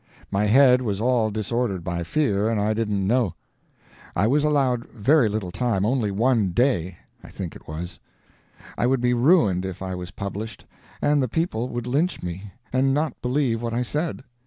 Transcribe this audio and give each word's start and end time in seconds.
My 0.31 0.45
head 0.45 0.81
was 0.81 0.99
all 0.99 1.29
disordered 1.29 1.83
by 1.83 2.03
fear, 2.03 2.49
and 2.49 2.59
I 2.59 2.73
didn't 2.73 3.05
know. 3.05 3.35
I 4.15 4.25
was 4.25 4.43
allowed 4.43 4.87
very 4.89 5.29
little 5.29 5.51
time 5.51 5.85
only 5.85 6.09
one 6.09 6.53
day, 6.53 6.97
I 7.23 7.29
think 7.29 7.55
it 7.55 7.67
was. 7.67 7.99
I 8.79 8.87
would 8.87 8.99
be 8.99 9.13
ruined 9.13 9.63
if 9.63 9.79
I 9.83 9.93
was 9.93 10.09
published, 10.09 10.65
and 11.03 11.21
the 11.21 11.27
people 11.27 11.69
would 11.69 11.85
lynch 11.85 12.23
me, 12.23 12.51
and 12.73 12.95
not 12.95 13.21
believe 13.21 13.61
what 13.61 13.75
I 13.75 13.83
said. 13.83 14.23